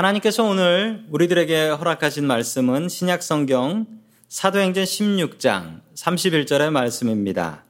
[0.00, 3.86] 하나님께서 오늘 우리들에게 허락하신 말씀은 신약 성경
[4.28, 7.64] 사도행전 16장 31절의 말씀입니다.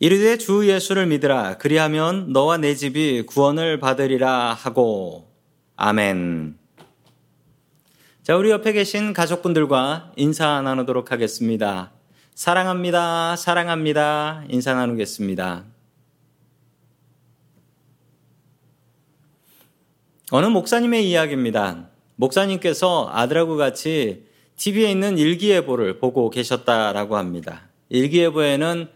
[0.00, 5.30] 이르되 주 예수를 믿으라 그리하면 너와 내 집이 구원을 받으리라 하고
[5.76, 6.58] 아멘.
[8.24, 11.92] 자, 우리 옆에 계신 가족분들과 인사 나누도록 하겠습니다.
[12.34, 13.36] 사랑합니다.
[13.36, 14.42] 사랑합니다.
[14.48, 15.73] 인사 나누겠습니다.
[20.30, 21.90] 어느 목사님의 이야기입니다.
[22.16, 24.24] 목사님께서 아들하고 같이
[24.56, 27.68] TV에 있는 일기예보를 보고 계셨다라고 합니다.
[27.90, 28.88] 일기예보에는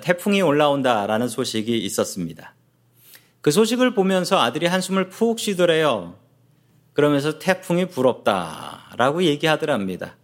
[0.00, 2.54] 태풍이 올라온다라는 소식이 있었습니다.
[3.42, 6.16] 그 소식을 보면서 아들이 한숨을 푹 쉬더래요.
[6.94, 10.16] 그러면서 태풍이 부럽다라고 얘기하더랍니다.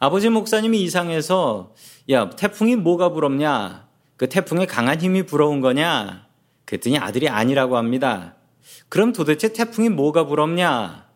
[0.00, 1.74] 아버지 목사님이 이상해서
[2.10, 3.86] 야 태풍이 뭐가 부럽냐?
[4.16, 6.26] 그 태풍에 강한 힘이 부러운 거냐?
[6.64, 8.34] 그랬더니 아들이 아니라고 합니다.
[8.88, 11.06] 그럼 도대체 태풍이 뭐가 부럽냐?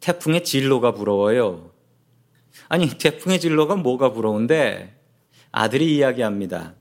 [0.00, 1.70] 태풍의 진로가 부러워요.
[2.68, 4.96] 아니, 태풍의 진로가 뭐가 부러운데?
[5.52, 6.74] 아들이 이야기합니다.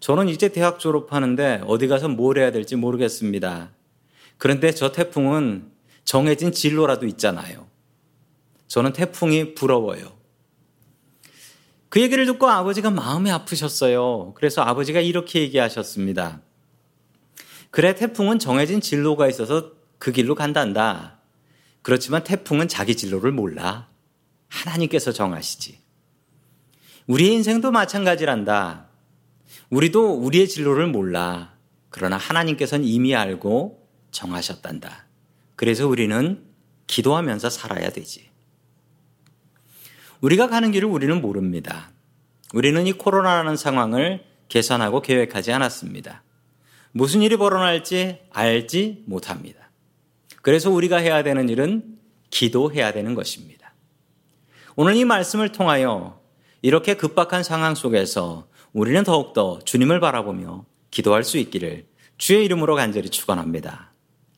[0.00, 3.70] 저는 이제 대학 졸업하는데 어디 가서 뭘 해야 될지 모르겠습니다.
[4.36, 5.70] 그런데 저 태풍은
[6.04, 7.68] 정해진 진로라도 있잖아요.
[8.66, 10.12] 저는 태풍이 부러워요.
[11.88, 14.32] 그 얘기를 듣고 아버지가 마음이 아프셨어요.
[14.34, 16.40] 그래서 아버지가 이렇게 얘기하셨습니다.
[17.72, 21.20] 그래, 태풍은 정해진 진로가 있어서 그 길로 간단다.
[21.80, 23.88] 그렇지만 태풍은 자기 진로를 몰라.
[24.48, 25.78] 하나님께서 정하시지.
[27.06, 28.88] 우리의 인생도 마찬가지란다.
[29.70, 31.54] 우리도 우리의 진로를 몰라.
[31.88, 35.06] 그러나 하나님께서는 이미 알고 정하셨단다.
[35.56, 36.44] 그래서 우리는
[36.88, 38.28] 기도하면서 살아야 되지.
[40.20, 41.90] 우리가 가는 길을 우리는 모릅니다.
[42.52, 46.22] 우리는 이 코로나라는 상황을 계산하고 계획하지 않았습니다.
[46.92, 49.70] 무슨 일이 벌어날지 알지 못합니다.
[50.42, 51.98] 그래서 우리가 해야 되는 일은
[52.30, 53.74] 기도해야 되는 것입니다.
[54.76, 56.20] 오늘 이 말씀을 통하여
[56.62, 61.86] 이렇게 급박한 상황 속에서 우리는 더욱더 주님을 바라보며 기도할 수 있기를
[62.18, 63.92] 주의 이름으로 간절히 축원합니다.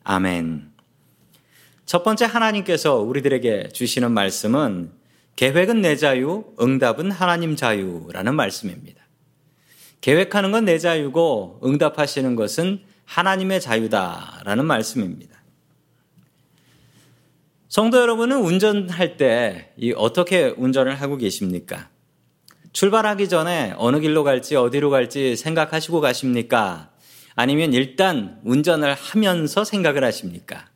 [0.05, 0.73] 아멘.
[1.87, 4.93] 첫 번째 하나님께서 우리들에게 주시는 말씀은
[5.37, 9.04] 계획은 내 자유, 응답은 하나님 자유라는 말씀입니다.
[10.05, 15.43] 계획하는 건 내 자유고 응답하시는 것은 하나님의 자유다라는 말씀입니다.
[17.69, 21.89] 성도 여러분은 운전할 때 어떻게 운전을 하고 계십니까?
[22.75, 26.91] 출발하기 전에 어느 길로 갈지 어디로 갈지 생각하시고 가십니까?
[27.35, 30.69] 아니면 일단 운전을 하면서 생각을 하십니까?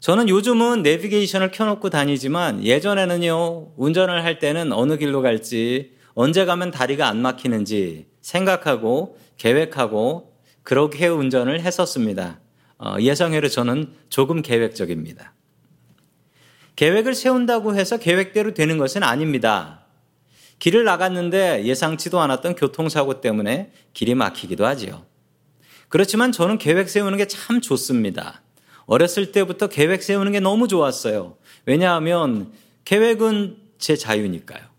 [0.00, 7.08] 저는 요즘은 내비게이션을 켜놓고 다니지만 예전에는요, 운전을 할 때는 어느 길로 갈지 언제 가면 다리가
[7.08, 12.40] 안 막히는지 생각하고 계획하고 그렇게 운전을 했었습니다.
[12.76, 15.32] 어, 예상외로 저는 조금 계획적입니다.
[16.76, 19.86] 계획을 세운다고 해서 계획대로 되는 것은 아닙니다.
[20.58, 25.06] 길을 나갔는데 예상치도 않았던 교통사고 때문에 길이 막히기도 하지요.
[25.88, 28.42] 그렇지만 저는 계획 세우는 게 참 좋습니다.
[28.84, 31.38] 어렸을 때부터 계획 세우는 게 너무 좋았어요.
[31.64, 32.52] 왜냐하면
[32.84, 34.69] 계획은 제 자유니까요.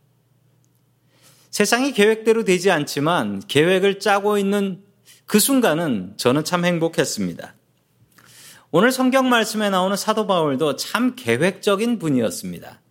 [1.51, 4.83] 세상이 계획대로 되지 않지만 계획을 짜고 있는
[5.25, 7.55] 그 순간은 저는 참 행복했습니다.
[8.71, 12.81] 오늘 성경 말씀에 나오는 사도 바울도 참 계획적인 분이었습니다.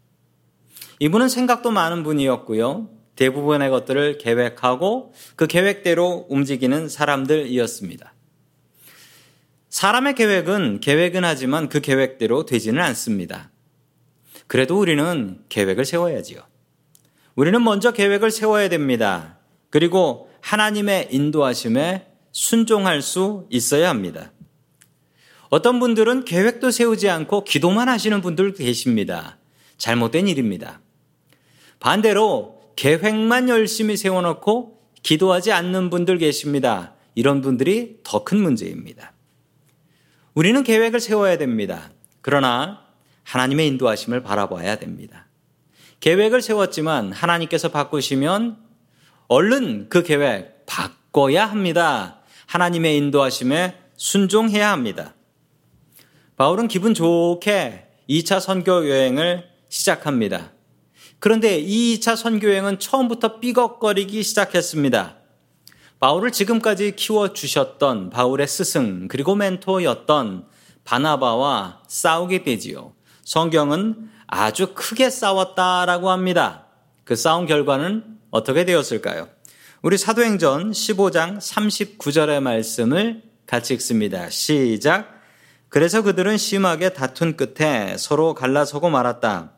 [0.98, 2.90] 이분은 생각도 많은 분이었고요.
[3.16, 8.14] 대부분의 것들을 계획하고 그 계획대로 움직이는 사람들이었습니다.
[9.70, 13.50] 사람의 계획은 계획은 하지만 그 계획대로 되지는 않습니다.
[14.46, 16.49] 그래도 우리는 계획을 세워야지요.
[17.34, 19.38] 우리는 먼저 계획을 세워야 됩니다.
[19.70, 24.32] 그리고 하나님의 인도하심에 순종할 수 있어야 합니다.
[25.48, 29.38] 어떤 분들은 계획도 세우지 않고 기도만 하시는 분들 계십니다.
[29.78, 30.80] 잘못된 일입니다.
[31.80, 36.94] 반대로 계획만 열심히 세워놓고 기도하지 않는 분들 계십니다.
[37.14, 39.12] 이런 분들이 더 큰 문제입니다.
[40.34, 41.90] 우리는 계획을 세워야 됩니다.
[42.20, 42.86] 그러나
[43.24, 45.26] 하나님의 인도하심을 바라봐야 됩니다.
[46.00, 48.56] 계획을 세웠지만 하나님께서 바꾸시면
[49.28, 52.20] 얼른 그 계획 바꿔야 합니다.
[52.46, 55.14] 하나님의 인도하심에 순종해야 합니다.
[56.36, 60.52] 바울은 기분 좋게 2차 선교 여행을 시작합니다.
[61.18, 65.16] 그런데 이 2차 선교 여행은 처음부터 삐걱거리기 시작했습니다.
[66.00, 70.46] 바울을 지금까지 키워주셨던 바울의 스승 그리고 멘토였던
[70.84, 72.94] 바나바와 싸우게 되지요.
[73.22, 76.66] 성경은 아주 크게 싸웠다라고 합니다.
[77.02, 79.28] 그 싸운 결과는 어떻게 되었을까요?
[79.82, 84.30] 우리 사도행전 15장 39절의 말씀을 같이 읽습니다.
[84.30, 85.20] 시작.
[85.68, 89.50] 그래서 그들은 심하게 다툰 끝에 서로 갈라서고 말았다.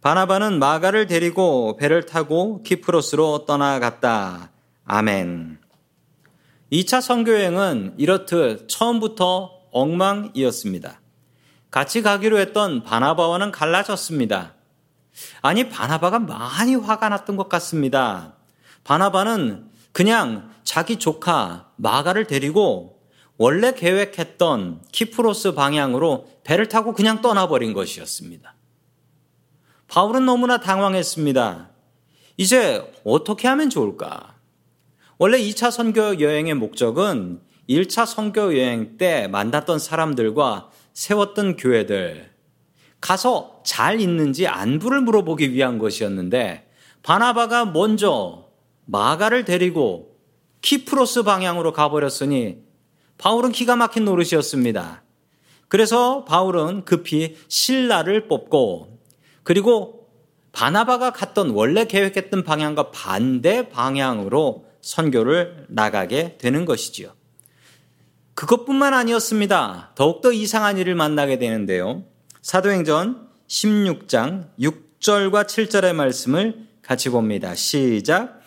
[0.00, 4.50] 바나바는 마가를 데리고 배를 타고 키프로스로 떠나갔다.
[4.86, 5.58] 아멘.
[6.72, 11.00] 2차 선교여행은 이렇듯 처음부터 엉망이었습니다.
[11.74, 14.54] 같이 가기로 했던 바나바와는 갈라졌습니다.
[15.42, 18.36] 아니, 바나바가 많이 화가 났던 것 같습니다.
[18.84, 23.02] 바나바는 그냥 자기 조카 마가를 데리고
[23.38, 28.54] 원래 계획했던 키프로스 방향으로 배를 타고 그냥 떠나버린 것이었습니다.
[29.88, 31.70] 바울은 너무나 당황했습니다.
[32.36, 34.36] 이제 어떻게 하면 좋을까?
[35.18, 42.30] 원래 2차 선교 여행의 목적은 1차 선교 여행 때 만났던 사람들과 세웠던 교회들,
[43.00, 46.70] 가서 잘 있는지 안부를 물어보기 위한 것이었는데,
[47.02, 48.48] 바나바가 먼저
[48.86, 50.16] 마가를 데리고
[50.62, 52.62] 키프로스 방향으로 가버렸으니,
[53.18, 55.02] 바울은 기가 막힌 노릇이었습니다.
[55.68, 58.98] 그래서 바울은 급히 신라를 뽑고,
[59.42, 60.08] 그리고
[60.52, 67.12] 바나바가 갔던 원래 계획했던 방향과 반대 방향으로 선교를 나가게 되는 것이지요.
[68.34, 69.92] 그것뿐만 아니었습니다.
[69.94, 72.02] 더욱더 이상한 일을 만나게 되는데요.
[72.42, 77.54] 사도행전 16장 6절과 7절의 말씀을 같이 봅니다.
[77.54, 78.40] 시작.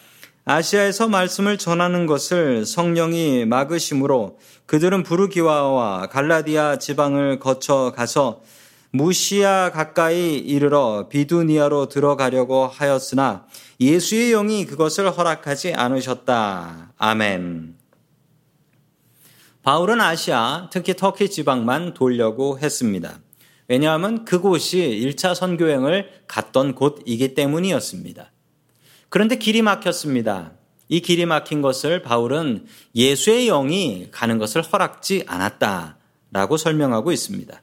[0.46, 8.42] 아시아에서 말씀을 전하는 것을 성령이 막으심으로 그들은 부르기와와 갈라디아 지방을 거쳐 가서
[8.92, 13.46] 무시아 가까이 이르러 비두니아로 들어가려고 하였으나
[13.80, 16.94] 예수의 영이 그것을 허락하지 않으셨다.
[16.98, 17.77] 아멘.
[19.68, 23.20] 바울은 아시아, 특히 터키 지방만 돌려고 했습니다.
[23.68, 28.32] 왜냐하면 그곳이 1차 선교행을 갔던 곳이기 때문이었습니다.
[29.10, 30.54] 그런데 길이 막혔습니다.
[30.88, 32.66] 이 길이 막힌 것을 바울은
[32.96, 37.62] 예수의 영이 가는 것을 허락지 않았다라고 설명하고 있습니다.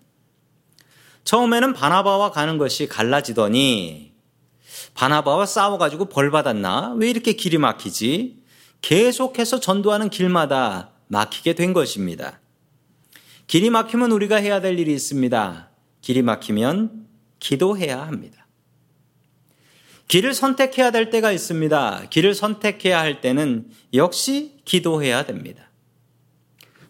[1.25, 4.13] 처음에는 바나바와 가는 것이 갈라지더니
[4.93, 6.97] 바나바와 싸워가지고 벌 받았나?
[6.99, 8.43] 왜 이렇게 길이 막히지?
[8.83, 12.41] 계속해서 전도하는 길마다 막히게 된 것입니다.
[13.47, 15.71] 길이 막히면 우리가 해야 될 일이 있습니다.
[16.01, 17.07] 길이 막히면
[17.39, 18.47] 기도해야 합니다.
[20.09, 22.09] 길을 선택해야 될 때가 있습니다.
[22.11, 25.71] 길을 선택해야 할 때는 역시 기도해야 됩니다.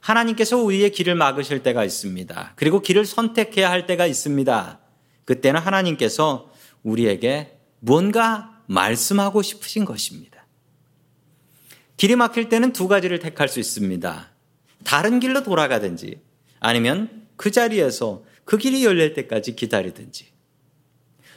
[0.01, 2.53] 하나님께서 우리의 길을 막으실 때가 있습니다.
[2.57, 4.81] 그리고 길을 선택해야 할 때가 있습니다.
[5.25, 6.53] 그때는 하나님께서
[6.83, 10.34] 우리에게 뭔가 말씀하고 싶으신 것입니다.
[11.97, 14.31] 길이 막힐 때는 두 가지를 택할 수 있습니다.
[14.85, 16.21] 다른 길로 돌아가든지
[16.61, 20.29] 아니면 그 자리에서 그 길이 열릴 때까지 기다리든지.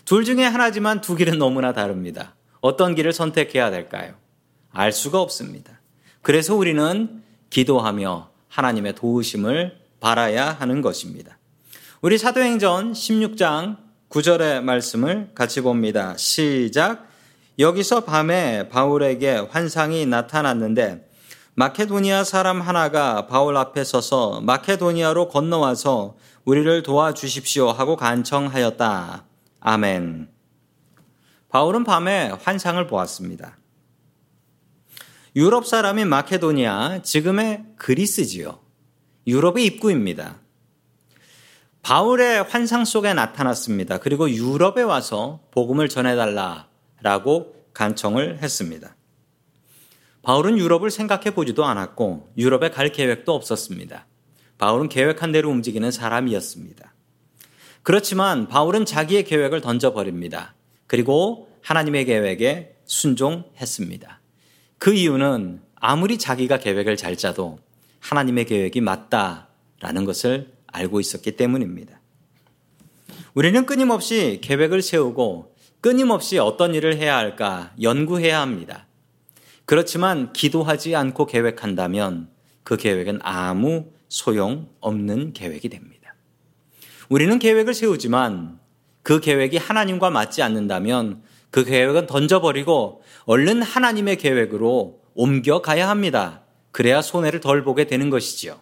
[0.06, 2.36] 둘 중에 하나지만 두 길은 너무나 다릅니다.
[2.62, 4.15] 어떤 길을 선택해야 될까요?
[4.71, 5.80] 알 수가 없습니다.
[6.21, 11.38] 그래서 우리는 기도하며 하나님의 도우심을 바라야 하는 것입니다.
[12.01, 13.77] 우리 사도행전 16장
[14.10, 16.15] 9절의 말씀을 같이 봅니다.
[16.18, 17.06] 시작.
[17.59, 21.09] 여기서 밤에 바울에게 환상이 나타났는데
[21.56, 26.15] 마케도니아 사람 하나가 바울 앞에 서서 마케도니아로 건너와서
[26.45, 29.25] 우리를 도와주십시오 하고 간청하였다.
[29.59, 30.30] 아멘.
[31.50, 33.58] 바울은 밤에 환상을 보았습니다.
[35.36, 38.60] 유럽 사람인 마케도니아, 지금의 그리스지요.
[39.25, 40.38] 유럽의 입구입니다.
[41.82, 43.98] 바울의 환상 속에 나타났습니다.
[43.98, 46.66] 그리고 유럽에 와서 복음을 전해달라
[47.01, 48.96] 라고 간청을 했습니다.
[50.24, 54.06] 바울은 유럽을 생각해 보지도 않았고 유럽에 갈 계획도 없었습니다.
[54.58, 56.94] 바울은 계획한 대로 움직이는 사람이었습니다.
[57.84, 60.56] 그렇지만 바울은 자기의 계획을 던져버립니다.
[60.88, 64.20] 그리고 하나님의 계획에 순종했습니다.
[64.77, 67.60] 그 이유는 아무리 자기가 계획을 잘 짜도
[68.00, 72.01] 하나님의 계획이 맞다라는 것을 알고 있었기 때문입니다.
[73.34, 78.88] 우리는 끊임없이 계획을 세우고 끊임없이 어떤 일을 해야 할까 연구해야 합니다.
[79.65, 82.29] 그렇지만 기도하지 않고 계획한다면
[82.63, 86.15] 그 계획은 아무 소용 없는 계획이 됩니다.
[87.10, 88.60] 우리는 계획을 세우지만
[89.03, 96.43] 그 계획이 하나님과 맞지 않는다면 그 계획은 던져버리고 얼른 하나님의 계획으로 옮겨가야 합니다.
[96.72, 98.60] 그래야 손해를 덜 보게 되는 것이지요.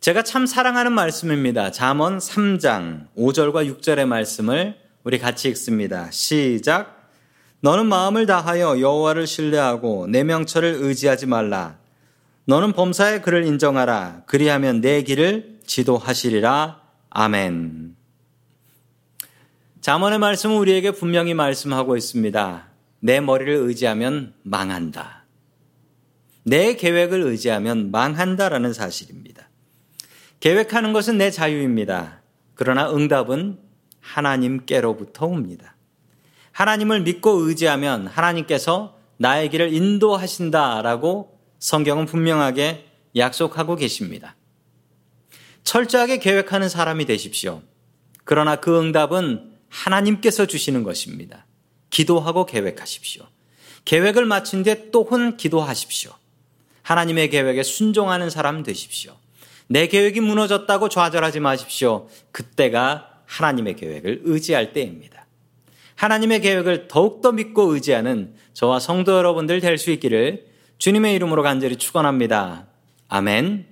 [0.00, 1.70] 제가 참 사랑하는 말씀입니다.
[1.70, 6.10] 잠언 3장 5절과 6절의 말씀을 우리 같이 읽습니다.
[6.10, 7.10] 시작.
[7.60, 11.78] 너는 마음을 다하여 여호와를 신뢰하고 내 명철을 의지하지 말라.
[12.44, 14.24] 너는 범사의 그를 인정하라.
[14.26, 16.80] 그리하면 내 길을 지도하시리라.
[17.10, 17.96] 아멘.
[19.80, 22.66] 잠언의 말씀은 우리에게 분명히 말씀하고 있습니다.
[23.00, 25.24] 내 머리를 의지하면 망한다.
[26.44, 29.48] 내 계획을 의지하면 망한다라는 사실입니다.
[30.40, 32.20] 계획하는 것은 내 자유입니다.
[32.54, 33.58] 그러나 응답은
[34.00, 35.76] 하나님께로부터 옵니다.
[36.52, 44.36] 하나님을 믿고 의지하면 하나님께서 나의 길을 인도하신다라고 성경은 분명하게 약속하고 계십니다.
[45.64, 47.62] 철저하게 계획하는 사람이 되십시오.
[48.24, 51.46] 그러나 그 응답은 하나님께서 주시는 것입니다.
[51.90, 53.26] 기도하고 계획하십시오.
[53.84, 56.12] 계획을 마친 뒤에 또한 기도하십시오.
[56.82, 59.16] 하나님의 계획에 순종하는 사람 되십시오.
[59.68, 62.08] 내 계획이 무너졌다고 좌절하지 마십시오.
[62.32, 65.26] 그때가 하나님의 계획을 의지할 때입니다.
[65.94, 70.46] 하나님의 계획을 더욱더 믿고 의지하는 저와 성도 여러분들 될 수 있기를
[70.78, 72.66] 주님의 이름으로 간절히 축원합니다.
[73.08, 73.66] 아멘.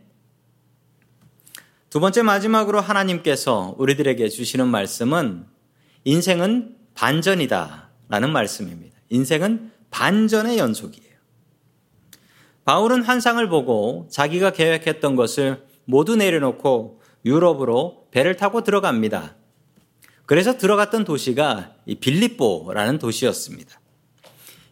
[1.91, 5.47] 두 번째 마지막으로 하나님께서 우리들에게 주시는 말씀은
[6.05, 8.97] 인생은 반전이다 라는 말씀입니다.
[9.09, 11.09] 인생은 반전의 연속이에요.
[12.65, 19.35] 바울은 환상을 보고 자기가 계획했던 것을 모두 내려놓고 유럽으로 배를 타고 들어갑니다.
[20.29, 23.81] 그래서 들어갔던 도시가 빌립보라는 도시였습니다.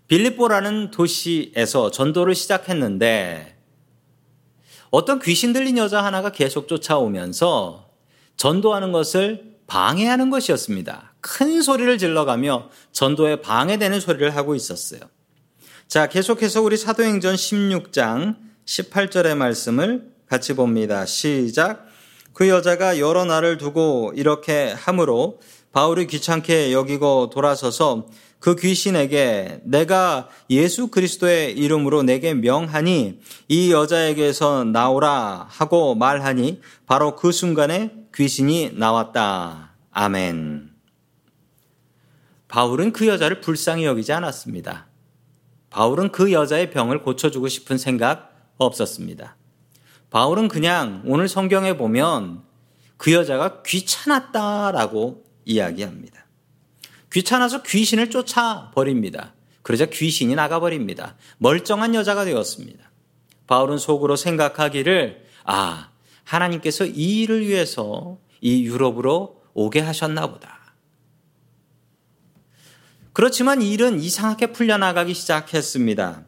[0.06, 3.56] 빌립보라는 도시에서 전도를 시작했는데
[4.90, 7.88] 어떤 귀신 들린 여자 하나가 계속 쫓아오면서
[8.36, 11.14] 전도하는 것을 방해하는 것이었습니다.
[11.22, 15.00] 큰 소리를 질러가며 전도에 방해되는 소리를 하고 있었어요.
[15.88, 18.36] 자, 계속해서 우리 사도행전 16장
[18.66, 21.06] 18절의 말씀을 같이 봅니다.
[21.06, 21.85] 시작.
[22.36, 25.40] 그 여자가 여러 날을 두고 이렇게 함으로
[25.72, 28.08] 바울이 귀찮게 여기고 돌아서서
[28.40, 37.32] 그 귀신에게 내가 예수 그리스도의 이름으로 내게 명하니 이 여자에게서 나오라 하고 말하니 바로 그
[37.32, 39.72] 순간에 귀신이 나왔다.
[39.92, 40.72] 아멘.
[42.48, 44.88] 바울은 그 여자를 불쌍히 여기지 않았습니다.
[45.70, 49.36] 바울은 그 여자의 병을 고쳐주고 싶은 생각 없었습니다.
[50.16, 52.42] 바울은 그냥 오늘 성경에 보면
[52.96, 56.24] 그 여자가 귀찮았다라고 이야기합니다.
[57.12, 59.34] 귀찮아서 귀신을 쫓아버립니다.
[59.60, 61.16] 그러자 귀신이 나가버립니다.
[61.36, 62.90] 멀쩡한 여자가 되었습니다.
[63.46, 65.90] 바울은 속으로 생각하기를, 아,
[66.24, 70.72] 하나님께서 이 일을 위해서 이 유럽으로 오게 하셨나 보다.
[73.12, 76.24] 그렇지만 일은 이상하게 풀려나가기 시작했습니다.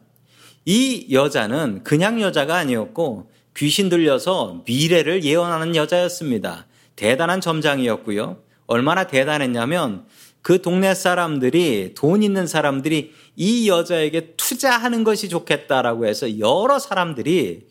[0.65, 6.65] 이 여자는 그냥 여자가 아니었고 귀신 들려서 미래를 예언하는 여자였습니다.
[6.95, 8.37] 대단한 점장이었고요.
[8.67, 10.05] 얼마나 대단했냐면
[10.41, 17.67] 그 동네 사람들이 돈 있는 사람들이 이 여자에게 투자하는 것이 좋겠다라고 해서 여러 사람들이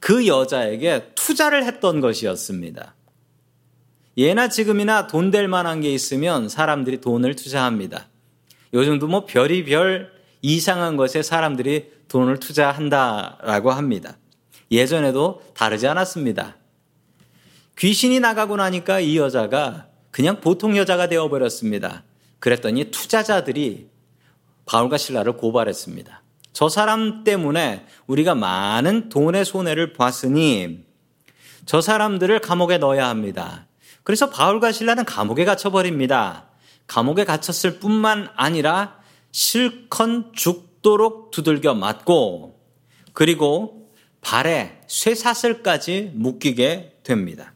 [0.00, 2.96] 그 여자에게 투자를 했던 것이었습니다.
[4.16, 8.08] 예나 지금이나 돈 될 만한 게 있으면 사람들이 돈을 투자합니다.
[8.74, 10.10] 요즘도 뭐 별이별
[10.42, 14.16] 이상한 것에 사람들이 돈을 투자한다라고 합니다.
[14.70, 16.56] 예전에도 다르지 않았습니다.
[17.78, 22.04] 귀신이 나가고 나니까 이 여자가 그냥 보통 여자가 되어버렸습니다.
[22.38, 23.88] 그랬더니 투자자들이
[24.66, 26.22] 바울과 신라를 고발했습니다.
[26.52, 30.84] 저 사람 때문에 우리가 많은 돈의 손해를 봤으니
[31.66, 33.66] 저 사람들을 감옥에 넣어야 합니다.
[34.02, 36.48] 그래서 바울과 신라는 감옥에 갇혀버립니다.
[36.86, 38.98] 감옥에 갇혔을 뿐만 아니라
[39.30, 42.58] 실컷 죽도록 두들겨 맞고
[43.12, 43.79] 그리고
[44.20, 47.54] 발에 쇠사슬까지 묶이게 됩니다.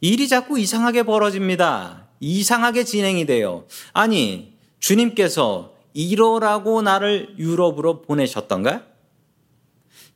[0.00, 2.08] 일이 자꾸 이상하게 벌어집니다.
[2.20, 3.64] 이상하게 진행이 돼요.
[3.92, 8.84] 아니, 주님께서 이러라고 나를 유럽으로 보내셨던가?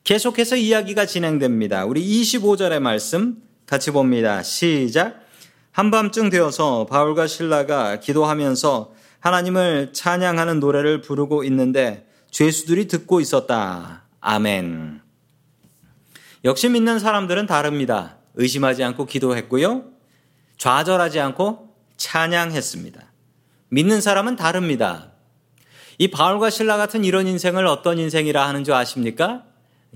[0.03, 1.85] 계속해서 이야기가 진행됩니다.
[1.85, 4.41] 우리 25절의 말씀 같이 봅니다.
[4.43, 5.21] 시작.
[5.71, 14.05] 한밤쯤 되어서 바울과 신라가 기도하면서 하나님을 찬양하는 노래를 부르고 있는데 죄수들이 듣고 있었다.
[14.21, 15.06] 아멘.
[16.43, 18.17] 역시 믿는 사람들은 다릅니다.
[18.35, 19.85] 의심하지 않고 기도했고요.
[20.57, 23.11] 좌절하지 않고 찬양했습니다.
[23.69, 25.11] 믿는 사람은 다릅니다.
[25.97, 29.45] 이 바울과 신라 같은 이런 인생을 어떤 인생이라 하는 줄 아십니까?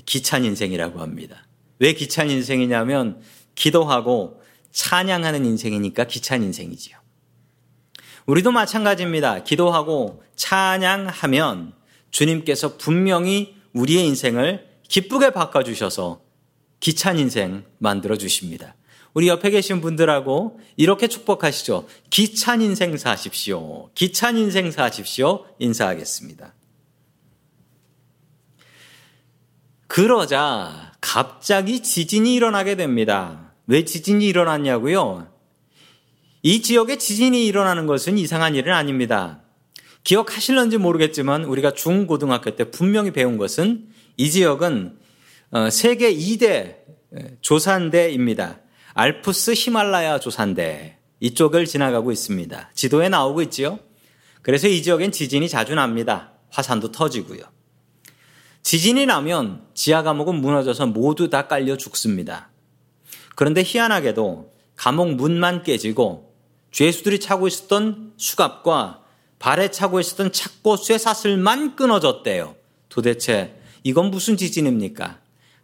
[0.06, 1.46] 기찬 인생이라고 합니다.
[1.80, 3.22] 왜 기찬 인생이냐면
[3.56, 6.98] 기도하고 찬양하는 인생이니까 기찬 인생이지요.
[8.26, 9.44] 우리도 마찬가지입니다.
[9.44, 11.74] 기도하고 찬양하면
[12.10, 16.22] 주님께서 분명히 우리의 인생을 기쁘게 바꿔주셔서
[16.82, 18.76] 기찬 인생 만들어 주십니다.
[19.14, 21.88] 우리 옆에 계신 분들하고 이렇게 축복하시죠.
[22.10, 23.90] 기찬 인생 사십시오.
[23.94, 25.46] 기찬 인생 사십시오.
[25.60, 26.54] 인사하겠습니다.
[29.88, 33.54] 그러자 갑자기 지진이 일어나게 됩니다.
[33.68, 35.28] 왜 지진이 일어났냐고요?
[36.44, 39.42] 이 지역에 지진이 일어나는 것은 이상한 일은 아닙니다.
[40.04, 45.01] 기억하실런지 모르겠지만 우리가 중고등학교 때 분명히 배운 것은 이 지역은 어,
[45.70, 46.78] 세계 2대
[47.42, 48.60] 조산대입니다.
[48.94, 52.72] 알프스 히말라야 조산대 이쪽을 지나가고 있습니다.
[52.74, 53.80] 지도에 나오고 있지요.
[54.42, 56.32] 그래서 이 지역엔 지진이 자주 납니다.
[56.50, 57.42] 화산도 터지고요.
[58.64, 62.50] 지진이 나면 지하 감옥은 무너져서 모두 다 깔려 죽습니다.
[63.36, 66.34] 그런데 희한하게도 감옥 문만 깨지고
[66.72, 69.04] 죄수들이 차고 있었던 수갑과
[69.40, 72.56] 발에 차고 있었던 착고 쇠사슬만 끊어졌대요.
[72.90, 75.21] 도대체 이건 무슨 지진입니까?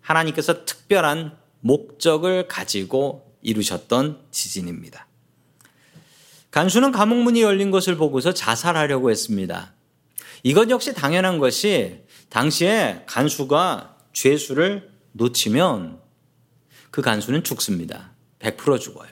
[0.08, 5.08] 하나님께서 특별한 목적을 가지고 이루셨던 지진입니다.
[6.52, 9.74] 간수는 감옥 문이 열린 것을 보고서 자살하려고 했습니다.
[10.44, 16.00] 이것 역시 당연한 것이 당시에 간수가 죄수를 놓치면
[16.90, 18.12] 그 간수는 죽습니다.
[18.40, 19.10] 100% 죽어요.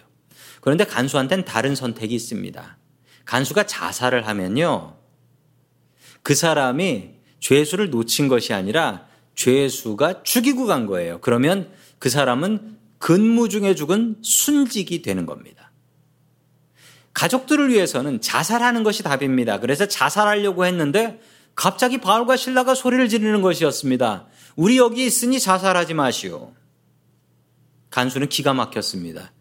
[0.62, 2.78] 그런데 간수한테는 다른 선택이 있습니다.
[3.26, 4.98] 간수가 자살을 하면요.
[6.24, 11.20] 그 사람이 죄수를 놓친 것이 아니라 죄수가 죽이고 간 거예요.
[11.22, 15.72] 그러면 그 사람은 근무 중에 죽은 순직이 되는 겁니다.
[17.14, 19.60] 가족들을 위해서는 자살하는 것이 답입니다.
[19.60, 21.22] 그래서 자살하려고 했는데
[21.56, 24.28] 갑자기 바울과 신라가 소리를 지르는 것이었습니다.
[24.56, 26.54] 우리 여기 있으니 자살하지 마시오.
[27.90, 29.32] 간수는 기가 막혔습니다.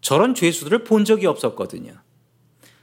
[0.00, 1.92] 저런 죄수들을 본 적이 없었거든요.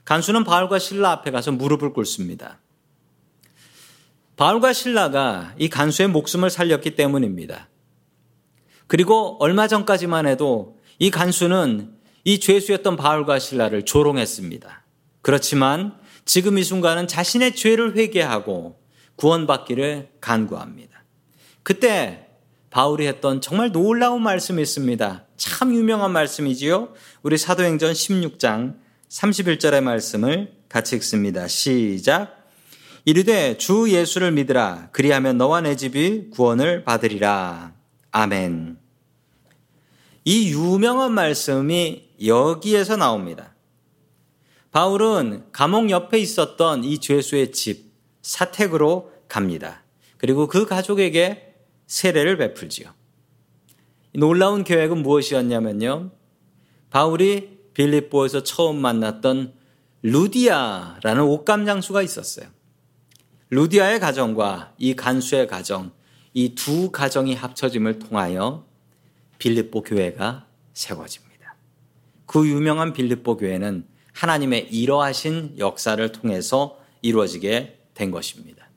[0.05, 2.59] 간수는 바울과 신라 앞에 가서 무릎을 꿇습니다.
[4.35, 7.69] 바울과 신라가 이 간수의 목숨을 살렸기 때문입니다.
[8.87, 14.83] 그리고 얼마 전까지만 해도 이 간수는 이 죄수였던 바울과 신라를 조롱했습니다.
[15.21, 18.79] 그렇지만 지금 이 순간은 자신의 죄를 회개하고
[19.15, 21.03] 구원받기를 간구합니다.
[21.63, 22.27] 그때
[22.69, 25.25] 바울이 했던 정말 놀라운 말씀이 있습니다.
[25.37, 26.93] 참 유명한 말씀이지요.
[27.21, 28.77] 우리 사도행전 16장
[29.09, 31.47] 31절의 말씀을 같이 읽습니다.
[31.47, 32.42] 시작.
[33.05, 34.89] 이르되 주 예수를 믿으라.
[34.91, 37.73] 그리하면 너와 내 집이 구원을 받으리라.
[38.11, 38.77] 아멘.
[40.25, 43.53] 이 유명한 말씀이 여기에서 나옵니다.
[44.71, 49.83] 바울은 감옥 옆에 있었던 이 죄수의 집, 사택으로 갑니다.
[50.17, 51.55] 그리고 그 가족에게
[51.87, 52.89] 세례를 베풀지요.
[54.15, 56.11] 놀라운 계획은 무엇이었냐면요.
[56.89, 59.53] 바울이 빌립보에서 처음 만났던
[60.03, 62.47] 루디아라는 옷감 장수가 있었어요.
[63.53, 65.91] 루디아의 가정과 이 간수의 가정,
[66.33, 68.65] 이 두 가정이 합쳐짐을 통하여
[69.37, 71.55] 빌립보 교회가 세워집니다.
[72.25, 78.67] 그 유명한 빌립보 교회는 하나님의 이러하신 역사를 통해서 이루어지게 된 것입니다.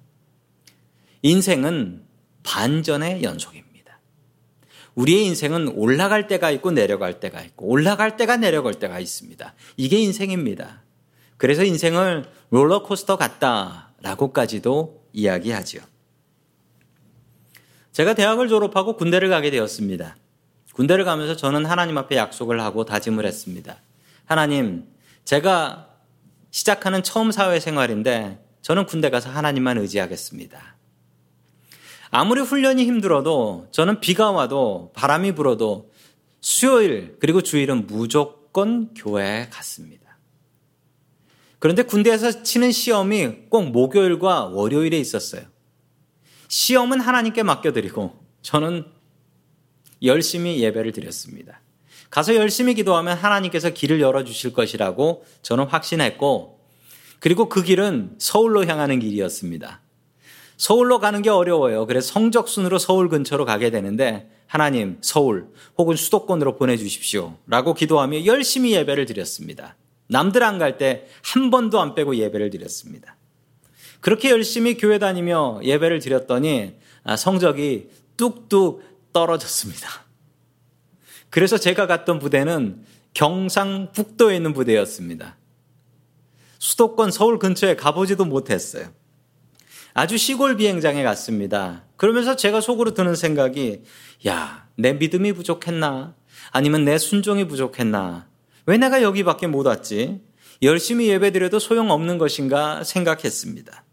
[1.23, 2.05] 인생은
[2.43, 3.99] 반전의 연속입니다.
[4.95, 9.55] 우리의 인생은 올라갈 때가 있고 내려갈 때가 있고 올라갈 때가 내려갈 때가 있습니다.
[9.79, 10.83] 이게 인생입니다.
[11.39, 15.83] 그래서 인생을 롤러코스터 같다 라고까지도 이야기하지요.
[17.93, 20.17] 제가 대학을 졸업하고 군대를 가게 되었습니다.
[20.75, 23.77] 군대를 가면서 저는 하나님 앞에 약속을 하고 다짐을 했습니다.
[24.27, 24.87] 하나님,
[25.25, 25.89] 제가
[26.51, 30.77] 시작하는 처음 사회생활인데 저는 군대 가서 하나님만 의지하겠습니다.
[32.11, 35.91] 아무리 훈련이 힘들어도 저는 비가 와도 바람이 불어도
[36.41, 40.06] 수요일 그리고 주일은 무조건 교회에 갔습니다.
[41.59, 45.43] 그런데 군대에서 치는 시험이 꼭 목요일과 월요일에 있었어요.
[46.49, 48.85] 시험은 하나님께 맡겨드리고 저는
[50.03, 51.61] 열심히 예배를 드렸습니다.
[52.11, 56.61] 가서 열심히 기도하면 하나님께서 길을 열어주실 것이라고 저는 확신했고,
[57.19, 59.81] 그리고 그 길은 서울로 향하는 길이었습니다.
[60.57, 61.87] 서울로 가는 게 어려워요.
[61.87, 67.37] 그래서 성적순으로 서울 근처로 가게 되는데, 하나님, 서울 혹은 수도권으로 보내주십시오.
[67.47, 69.77] 라고 기도하며 열심히 예배를 드렸습니다.
[70.09, 73.17] 남들 안 갈 때 한 번도 안 빼고 예배를 드렸습니다.
[74.01, 79.89] 그렇게 열심히 교회 다니며 예배를 드렸더니 아, 성적이 뚝뚝 떨어졌습니다.
[81.31, 85.37] 그래서 제가 갔던 부대는 경상북도에 있는 부대였습니다.
[86.59, 88.89] 수도권 서울 근처에 가보지도 못했어요.
[89.95, 91.85] 아주 시골 비행장에 갔습니다.
[91.97, 93.83] 그러면서 제가 속으로 드는 생각이,
[94.27, 96.15] 야, 내 믿음이 부족했나?
[96.51, 98.27] 아니면 내 순종이 부족했나?
[98.67, 100.21] 왜 내가 여기밖에 못 왔지?
[100.63, 103.85] 열심히 예배드려도 소용없는 것인가 생각했습니다.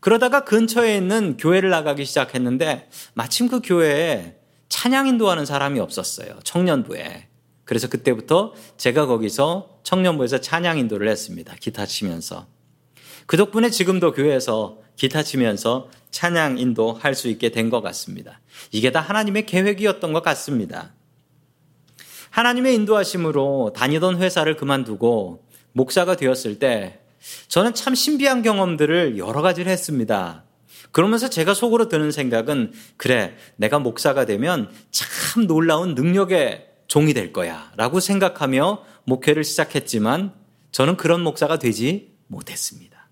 [0.00, 4.36] 그러다가 근처에 있는 교회를 나가기 시작했는데 마침 그 교회에
[4.68, 6.38] 찬양 인도하는 사람이 없었어요.
[6.44, 7.28] 청년부에.
[7.64, 11.54] 그래서 그때부터 제가 거기서 청년부에서 찬양 인도를 했습니다.
[11.60, 12.48] 기타 치면서.
[13.26, 18.40] 그 덕분에 지금도 교회에서 기타 치면서 찬양 인도할 수 있게 된 것 같습니다.
[18.72, 20.92] 이게 다 하나님의 계획이었던 것 같습니다.
[22.32, 26.98] 하나님의 인도하심으로 다니던 회사를 그만두고 목사가 되었을 때
[27.48, 30.44] 저는 참 신비한 경험들을 여러 가지를 했습니다.
[30.92, 37.70] 그러면서 제가 속으로 드는 생각은 그래, 내가 목사가 되면 참 놀라운 능력의 종이 될 거야
[37.76, 40.32] 라고 생각하며 목회를 시작했지만
[40.72, 43.08] 저는 그런 목사가 되지 못했습니다.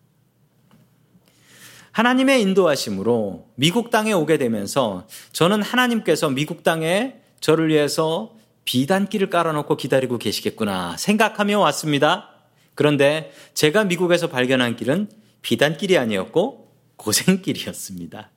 [1.92, 10.18] 하나님의 인도하심으로 미국 땅에 오게 되면서 저는 하나님께서 미국 땅에 저를 위해서 비단길을 깔아놓고 기다리고
[10.18, 12.30] 계시겠구나 생각하며 왔습니다.
[12.74, 15.10] 그런데 제가 미국에서 발견한 길은
[15.42, 18.30] 비단길이 아니었고 고생길이었습니다.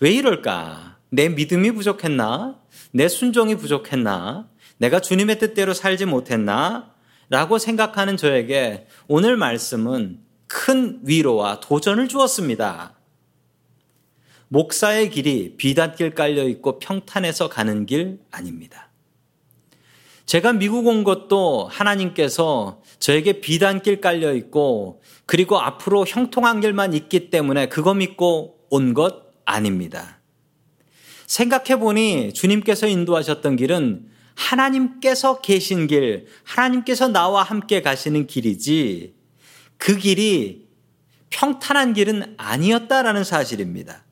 [0.00, 0.98] 왜 이럴까?
[1.10, 2.58] 내 믿음이 부족했나?
[2.92, 4.48] 내 순종이 부족했나?
[4.78, 6.94] 내가 주님의 뜻대로 살지 못했나?
[7.28, 12.94] 라고 생각하는 저에게 오늘 말씀은 큰 위로와 도전을 주었습니다.
[14.52, 18.90] 목사의 길이 비단길 깔려 있고 평탄해서 가는 길 아닙니다.
[20.26, 27.68] 제가 미국 온 것도 하나님께서 저에게 비단길 깔려 있고 그리고 앞으로 형통한 길만 있기 때문에
[27.68, 30.18] 그거 믿고 온 것 아닙니다.
[31.26, 39.14] 생각해 보니 주님께서 인도하셨던 길은 하나님께서 계신 길, 하나님께서 나와 함께 가시는 길이지
[39.76, 40.68] 그 길이
[41.30, 44.04] 평탄한 길은 아니었다라는 사실입니다.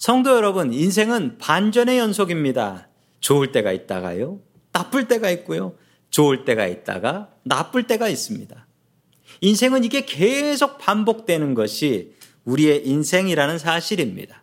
[0.00, 2.88] 성도 여러분, 인생은 반전의 연속입니다.
[3.20, 4.40] 좋을 때가 있다가요.
[4.72, 5.74] 나쁠 때가 있고요.
[6.08, 8.66] 좋을 때가 있다가 나쁠 때가 있습니다.
[9.42, 12.14] 인생은 이게 계속 반복되는 것이
[12.46, 14.42] 우리의 인생이라는 사실입니다.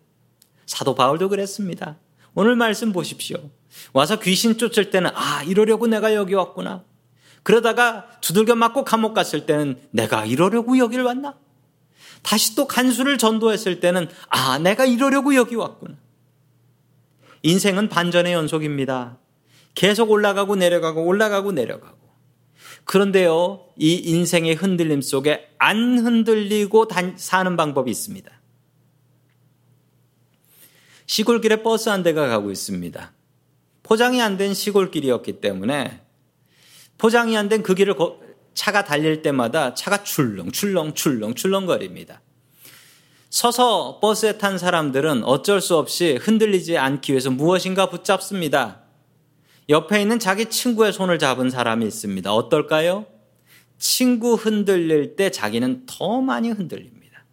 [0.68, 1.98] 사도 바울도 그랬습니다.
[2.36, 3.50] 오늘 말씀 보십시오.
[3.94, 6.84] 와서 귀신 쫓을 때는 아, 이러려고 내가 여기 왔구나.
[7.42, 11.34] 그러다가 두들겨 맞고 감옥 갔을 때는 내가 이러려고 여기를 왔나?
[12.24, 15.96] 다시 또 간수를 전도했을 때는 아, 내가 이러려고 여기 왔구나.
[17.44, 19.18] 인생은 반전의 연속입니다.
[19.76, 21.98] 계속 올라가고 내려가고 올라가고 내려가고.
[22.84, 28.32] 그런데요, 이 인생의 흔들림 속에 안 흔들리고 사는 방법이 있습니다.
[31.06, 33.14] 시골길에 버스 한 대가 가고 있습니다.
[33.84, 36.02] 포장이 안 된 시골길이었기 때문에
[36.98, 37.96] 포장이 안 된 그 길을
[38.58, 42.22] 차가 달릴 때마다 차가 출렁, 출렁, 출렁, 출렁거립니다.
[43.30, 48.82] 서서 버스에 탄 사람들은 어쩔 수 없이 흔들리지 않기 위해서 무엇인가 붙잡습니다.
[49.70, 52.34] 옆에 있는 자기 친구의 손을 잡은 사람이 있습니다.
[52.34, 53.06] 어떨까요?
[53.78, 57.26] 친구 흔들릴 때 자기는 더 많이 흔들립니다.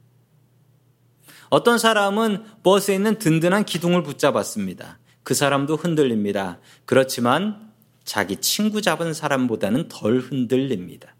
[1.48, 4.98] 어떤 사람은 버스에 있는 든든한 기둥을 붙잡았습니다.
[5.22, 6.58] 그 사람도 흔들립니다.
[6.84, 7.72] 그렇지만
[8.04, 11.13] 자기 친구 잡은 사람보다는 덜 흔들립니다.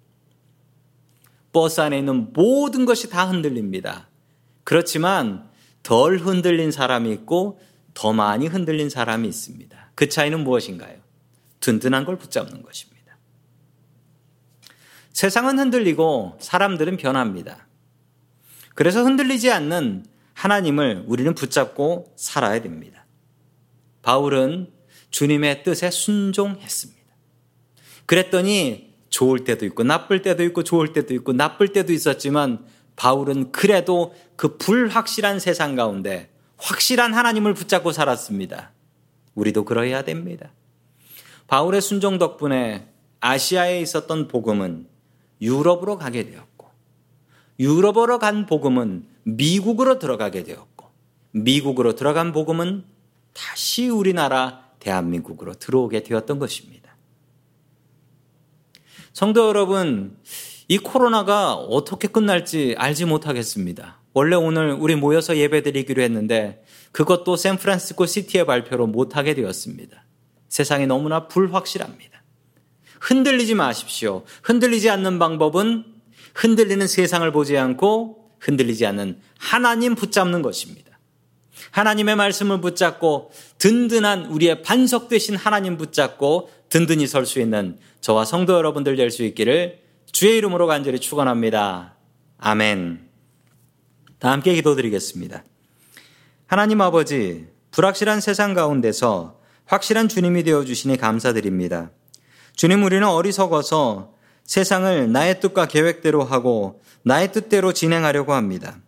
[1.54, 4.08] 버스 안에 있는 모든 것이 다 흔들립니다.
[4.64, 5.48] 그렇지만
[5.82, 7.60] 덜 흔들린 사람이 있고
[7.94, 9.92] 더 많이 흔들린 사람이 있습니다.
[9.94, 10.98] 그 차이는 무엇인가요?
[11.60, 13.16] 든든한 걸 붙잡는 것입니다.
[15.12, 17.68] 세상은 흔들리고 사람들은 변합니다.
[18.74, 23.06] 그래서 흔들리지 않는 하나님을 우리는 붙잡고 살아야 됩니다.
[24.02, 24.72] 바울은
[25.10, 27.04] 주님의 뜻에 순종했습니다.
[28.06, 32.64] 그랬더니 좋을 때도 있고 나쁠 때도 있고 좋을 때도 있고 나쁠 때도 있었지만
[32.96, 38.72] 바울은 그래도 그 불확실한 세상 가운데 확실한 하나님을 붙잡고 살았습니다.
[39.36, 40.50] 우리도 그러해야 됩니다.
[41.46, 42.88] 바울의 순종 덕분에
[43.20, 44.88] 아시아에 있었던 복음은
[45.40, 46.68] 유럽으로 가게 되었고,
[47.60, 50.86] 유럽으로 간 복음은 미국으로 들어가게 되었고,
[51.32, 52.84] 미국으로 들어간 복음은
[53.32, 56.83] 다시 우리나라 대한민국으로 들어오게 되었던 것입니다.
[59.14, 60.16] 성도 여러분,
[60.66, 64.00] 이 코로나가 어떻게 끝날지 알지 못하겠습니다.
[64.12, 70.04] 원래 오늘 우리 모여서 예배 드리기로 했는데 그것도 샌프란시스코 시티의 발표로 못하게 되었습니다.
[70.48, 72.24] 세상이 너무나 불확실합니다.
[73.00, 74.24] 흔들리지 마십시오.
[74.42, 75.84] 흔들리지 않는 방법은
[76.34, 80.83] 흔들리는 세상을 보지 않고 흔들리지 않는 하나님 붙잡는 것입니다.
[81.70, 88.54] 하나님의 말씀을 붙잡고 든든한 우리의 반석 되신 하나님 붙잡고 든든히 설 수 있는 저와 성도
[88.54, 91.96] 여러분들 될 수 있기를 주의 이름으로 간절히 축원합니다.
[92.38, 93.08] 아멘.
[94.18, 95.44] 다 함께 기도드리겠습니다.
[96.46, 101.90] 하나님 아버지, 불확실한 세상 가운데서 확실한 주님이 되어 주시니 감사드립니다.
[102.54, 104.14] 주님 우리는 어리석어서
[104.44, 108.78] 세상을 나의 뜻과 계획대로 하고 나의 뜻대로 진행하려고 합니다.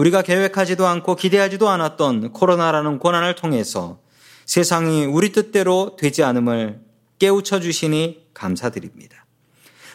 [0.00, 4.00] 우리가 계획하지도 않고 기대하지도 않았던 코로나라는 고난을 통해서
[4.46, 6.80] 세상이 우리 뜻대로 되지 않음을
[7.18, 9.26] 깨우쳐 주시니 감사드립니다.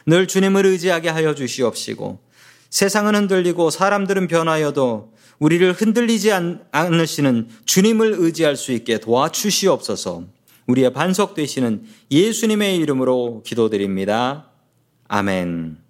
[0.06, 2.20] 늘 주님을 의지하게 하여 주시옵시고
[2.70, 6.32] 세상은 흔들리고 사람들은 변하여도 우리를 흔들리지
[6.72, 10.26] 않으시는 주님을 의지할 수 있게 도와주시옵소서
[10.68, 14.52] 우리의 반석 되시는 예수님의 이름으로 기도드립니다.
[15.08, 15.85] 아멘.